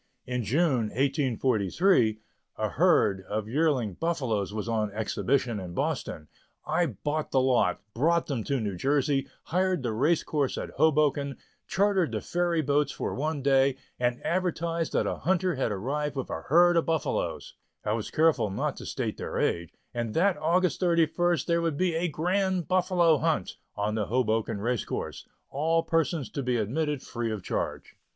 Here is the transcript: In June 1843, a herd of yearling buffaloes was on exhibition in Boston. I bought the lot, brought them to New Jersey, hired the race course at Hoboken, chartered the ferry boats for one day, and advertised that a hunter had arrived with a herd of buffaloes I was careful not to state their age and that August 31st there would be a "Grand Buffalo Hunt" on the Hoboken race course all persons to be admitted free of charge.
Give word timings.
In 0.25 0.43
June 0.43 0.87
1843, 0.95 2.17
a 2.57 2.69
herd 2.69 3.21
of 3.29 3.47
yearling 3.47 3.93
buffaloes 3.93 4.51
was 4.51 4.67
on 4.67 4.91
exhibition 4.93 5.59
in 5.59 5.75
Boston. 5.75 6.27
I 6.65 6.87
bought 6.87 7.29
the 7.29 7.39
lot, 7.39 7.81
brought 7.93 8.25
them 8.25 8.43
to 8.45 8.59
New 8.59 8.75
Jersey, 8.77 9.27
hired 9.43 9.83
the 9.83 9.93
race 9.93 10.23
course 10.23 10.57
at 10.57 10.71
Hoboken, 10.71 11.37
chartered 11.67 12.11
the 12.13 12.19
ferry 12.19 12.63
boats 12.63 12.91
for 12.91 13.13
one 13.13 13.43
day, 13.43 13.77
and 13.99 14.19
advertised 14.25 14.93
that 14.93 15.05
a 15.05 15.17
hunter 15.17 15.53
had 15.53 15.71
arrived 15.71 16.15
with 16.15 16.31
a 16.31 16.41
herd 16.47 16.77
of 16.77 16.87
buffaloes 16.87 17.53
I 17.85 17.93
was 17.93 18.09
careful 18.09 18.49
not 18.49 18.77
to 18.77 18.87
state 18.87 19.17
their 19.17 19.37
age 19.37 19.69
and 19.93 20.15
that 20.15 20.35
August 20.37 20.81
31st 20.81 21.45
there 21.45 21.61
would 21.61 21.77
be 21.77 21.93
a 21.93 22.07
"Grand 22.07 22.67
Buffalo 22.67 23.19
Hunt" 23.19 23.57
on 23.75 23.93
the 23.93 24.07
Hoboken 24.07 24.61
race 24.61 24.83
course 24.83 25.27
all 25.51 25.83
persons 25.83 26.27
to 26.31 26.41
be 26.41 26.57
admitted 26.57 27.03
free 27.03 27.31
of 27.31 27.43
charge. 27.43 27.95